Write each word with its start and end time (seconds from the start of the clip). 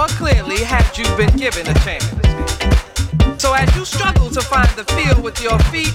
more 0.00 0.08
clearly 0.16 0.64
had 0.64 0.96
you 0.96 1.04
been 1.14 1.36
given 1.36 1.66
a 1.68 1.74
chance. 1.80 2.08
So 3.36 3.52
as 3.52 3.68
you 3.76 3.84
struggle 3.84 4.30
to 4.30 4.40
find 4.40 4.70
the 4.70 4.84
feel 4.94 5.20
with 5.20 5.42
your 5.42 5.58
feet, 5.68 5.94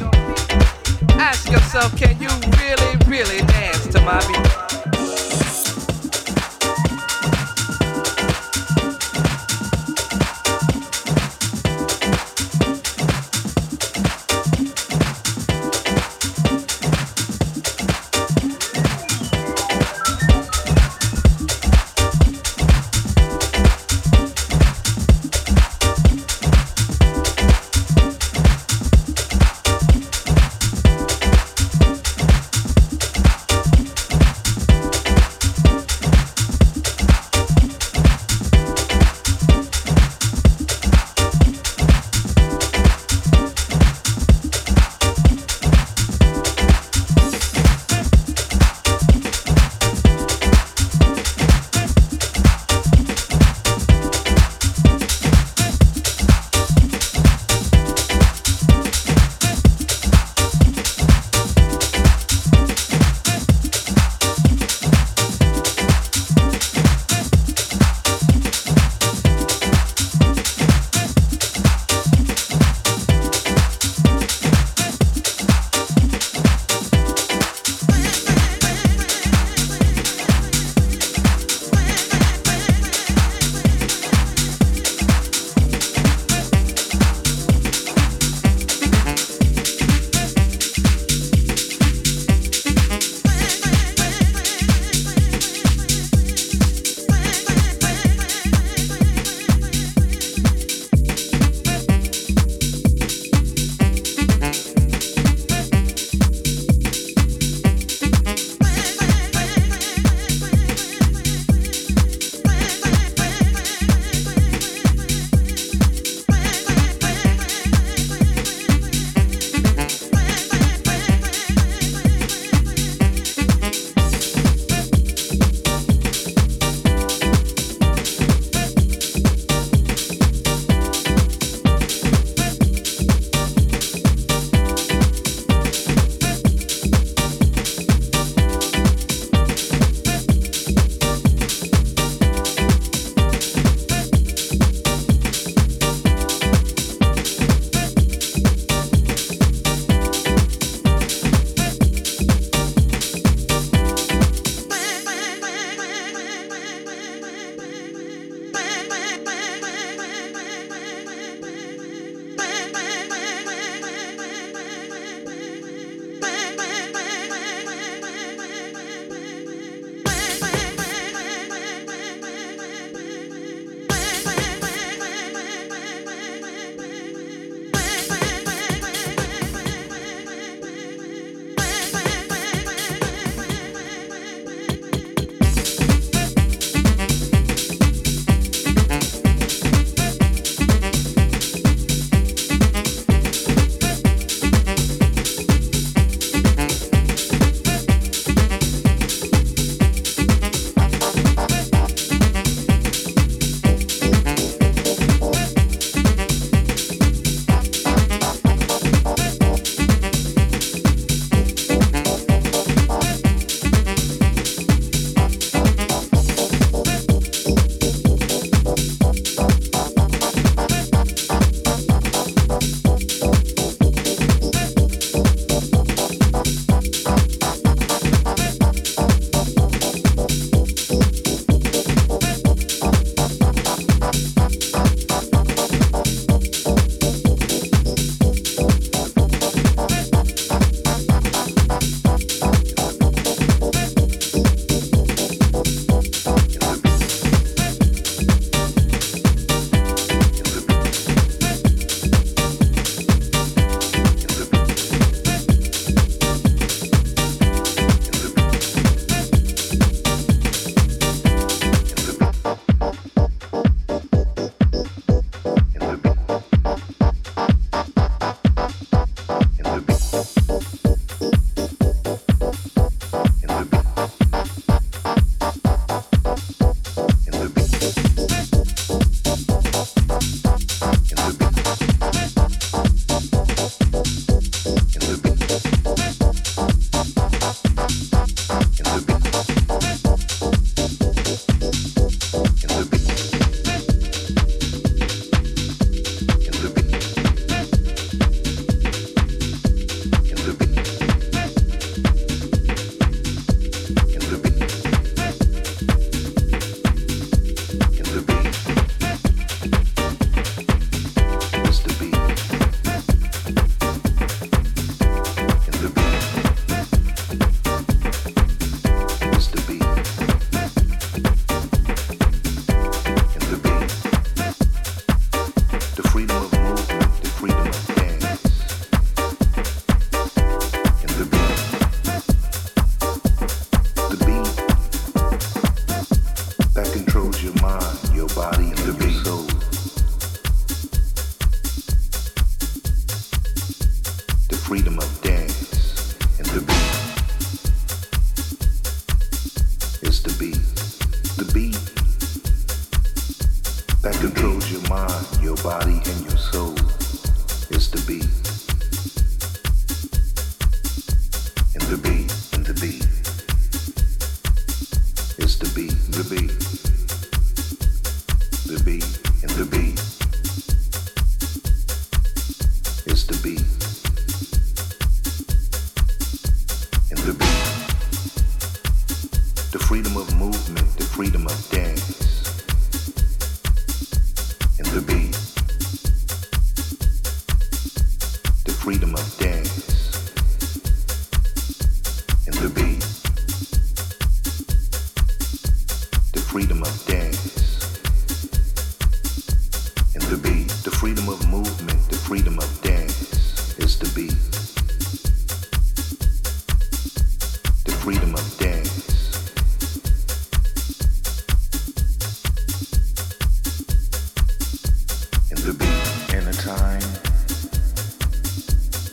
ask 1.17 1.49
yourself, 1.49 1.97
can 1.97 2.15
you 2.21 2.29
really, 2.61 2.97
really 3.07 3.39
dance 3.47 3.87
to 3.87 3.99
my 4.01 4.19
beat? 4.27 4.74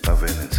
of 0.08 0.22
innocence. 0.22 0.51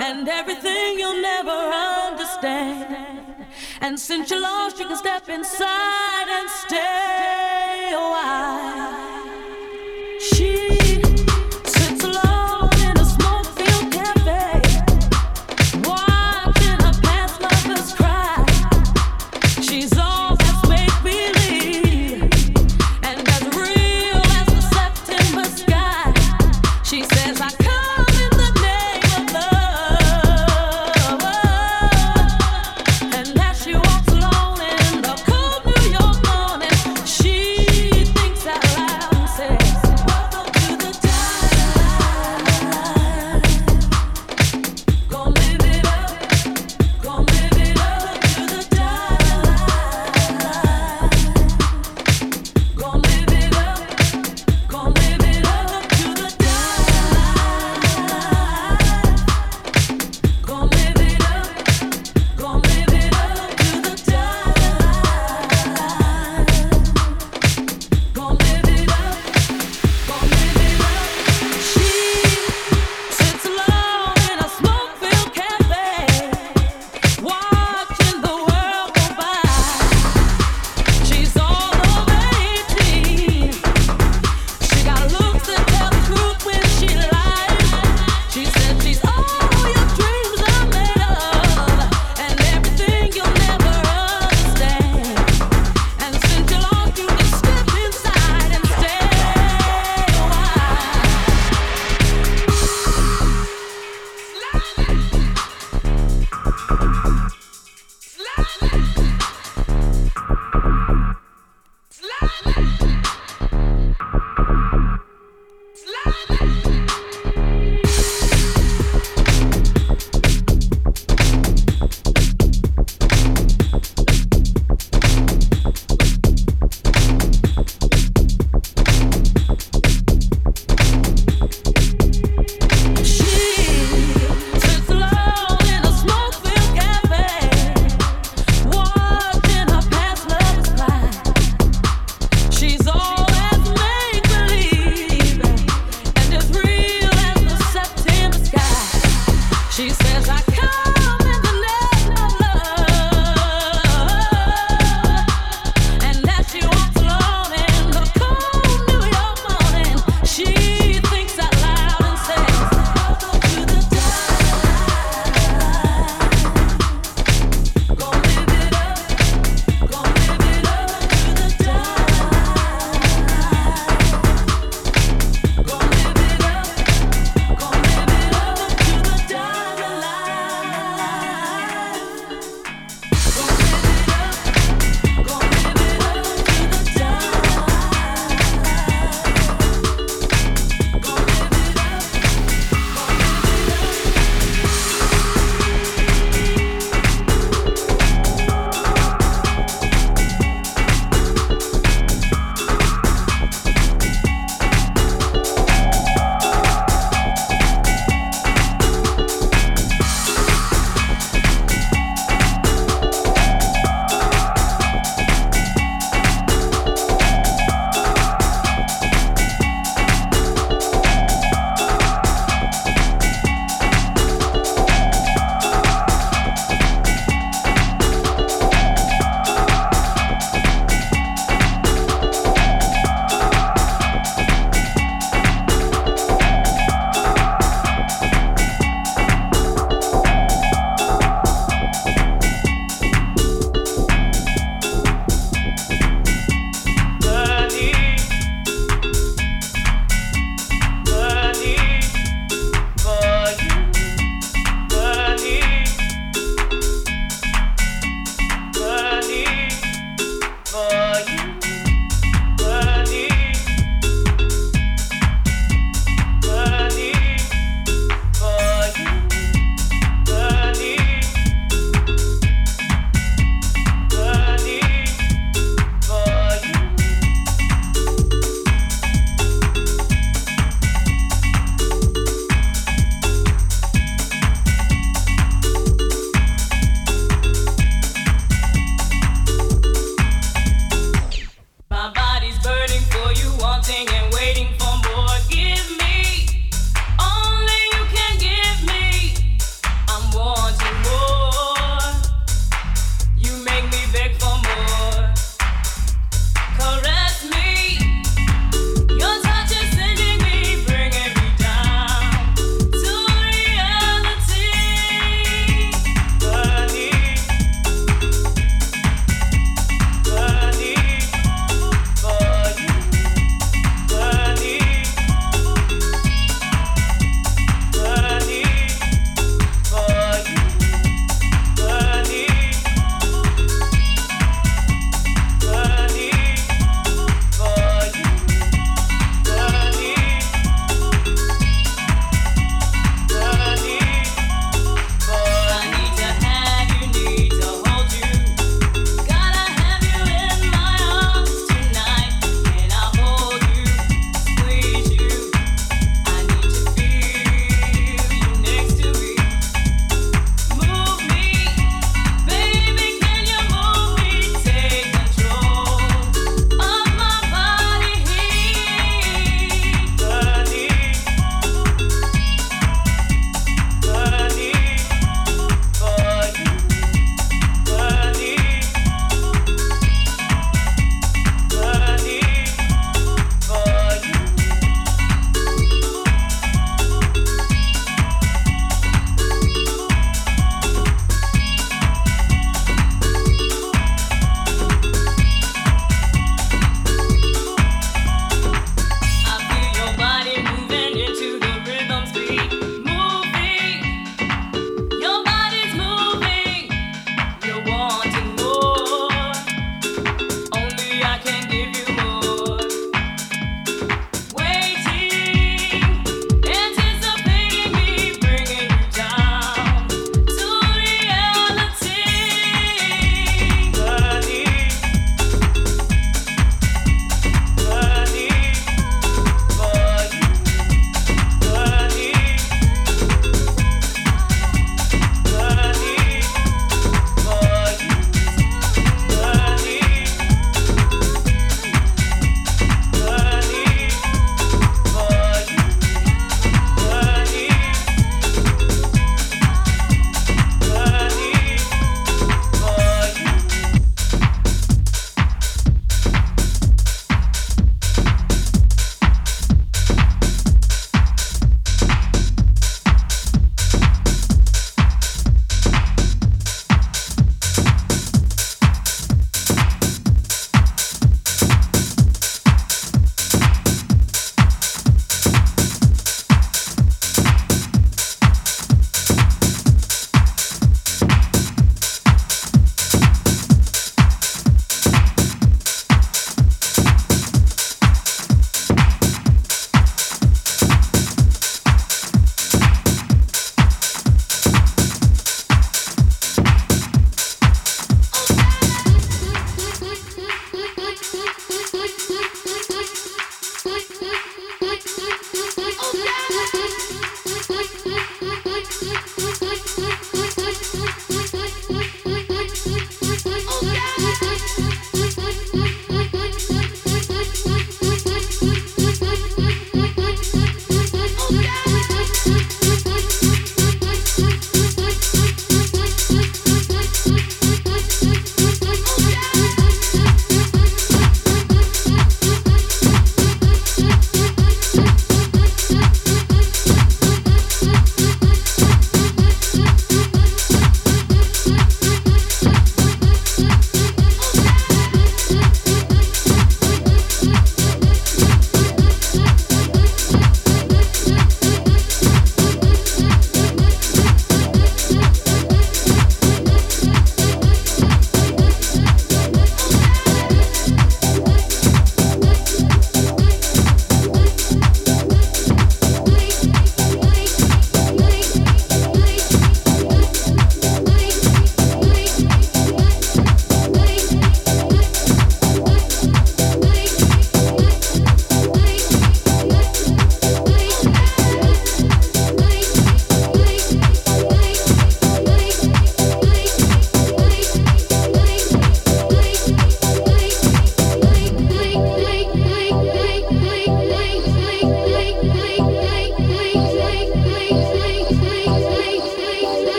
And 0.00 0.28
everything 0.28 0.98
you'll 0.98 1.20
never 1.20 1.50
understand. 1.50 2.96
And 3.80 3.98
since 3.98 4.30
you're 4.30 4.40
lost, 4.40 4.78
you 4.78 4.86
can 4.86 4.96
step 4.96 5.28
inside 5.28 6.28
and 6.28 6.48
stay 6.50 7.92
a 7.92 7.98
while. 7.98 8.99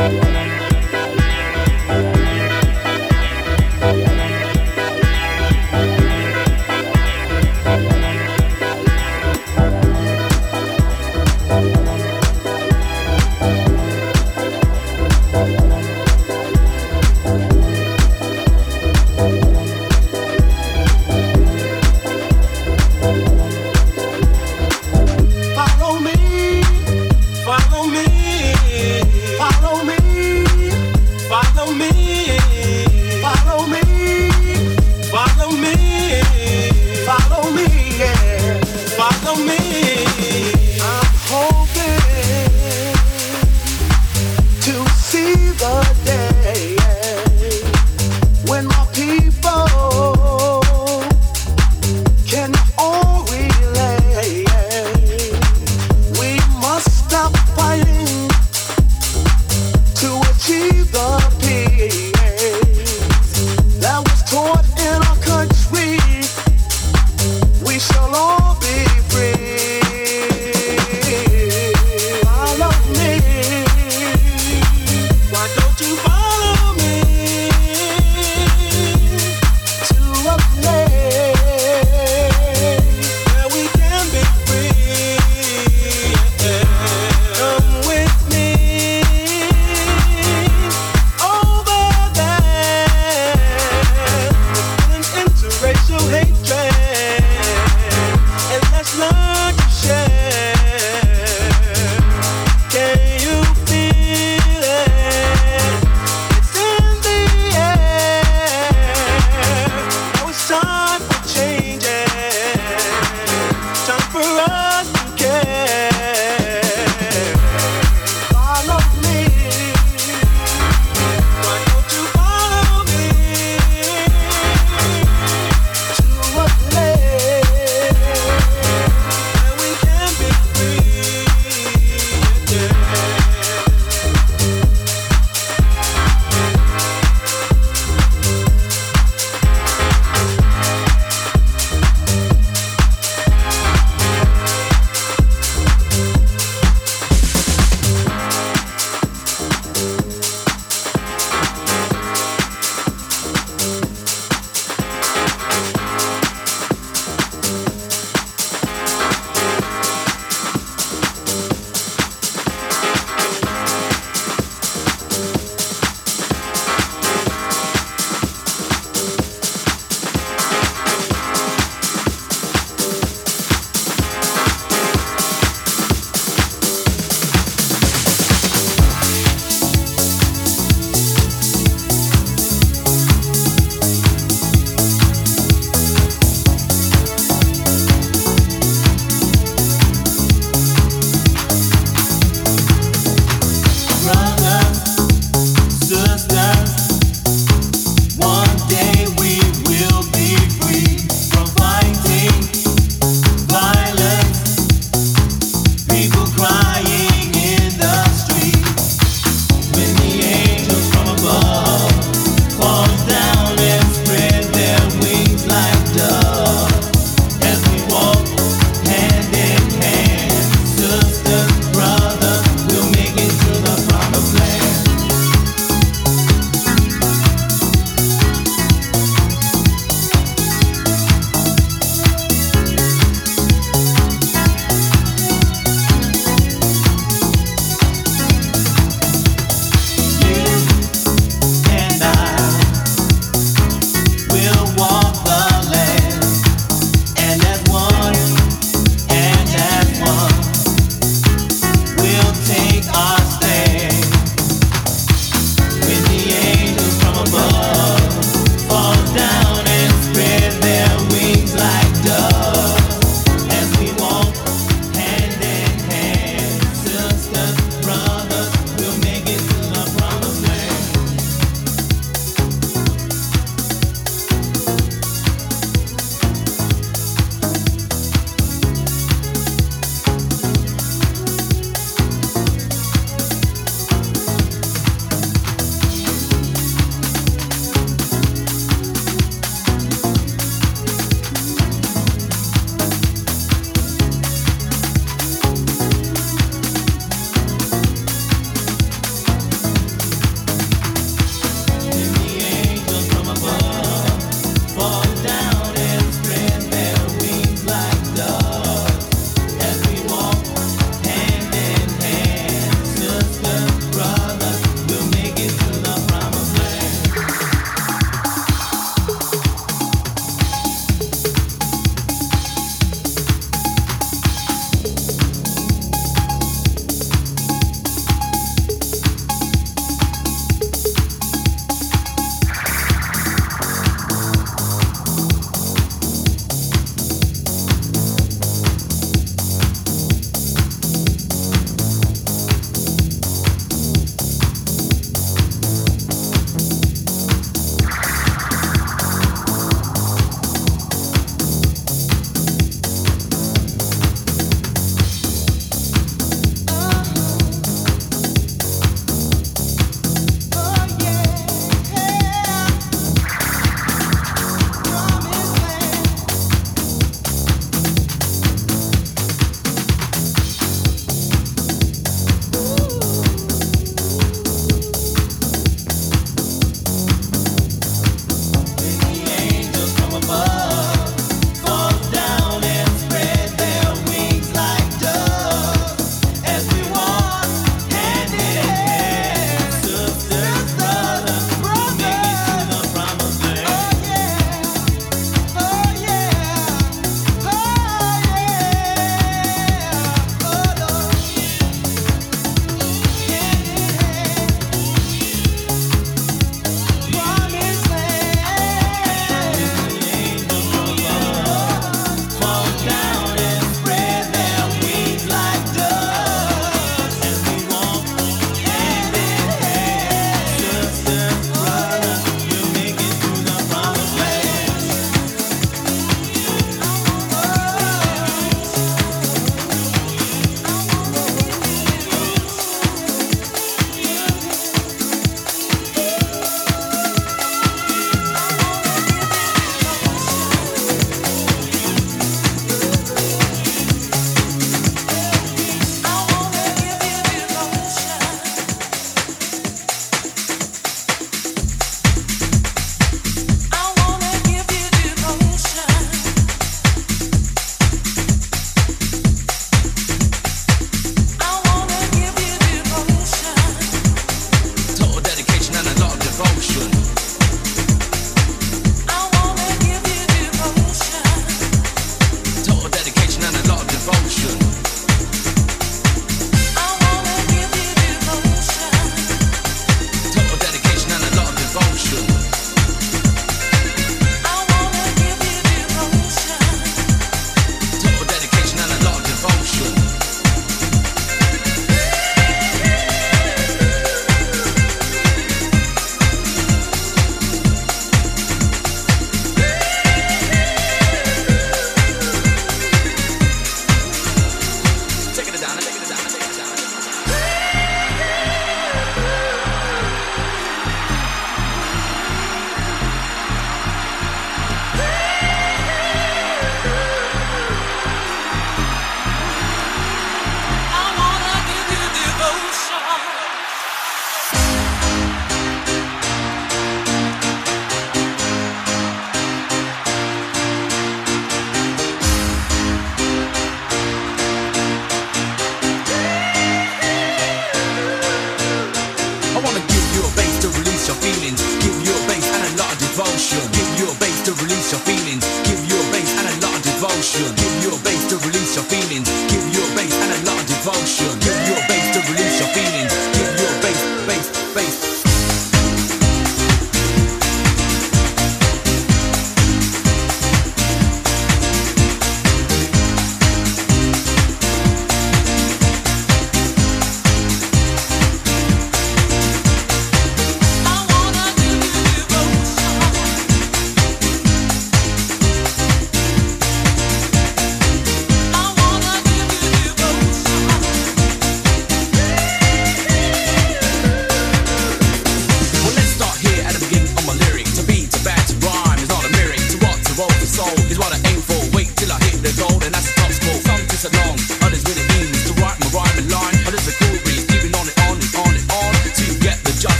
Bye. 0.00 0.29